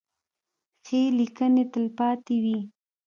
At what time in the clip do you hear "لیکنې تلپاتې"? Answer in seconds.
1.17-2.35